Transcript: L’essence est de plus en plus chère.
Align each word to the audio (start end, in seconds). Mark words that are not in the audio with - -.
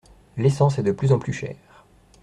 L’essence 0.35 0.79
est 0.79 0.83
de 0.83 0.91
plus 0.93 1.11
en 1.11 1.19
plus 1.19 1.31
chère. 1.31 1.85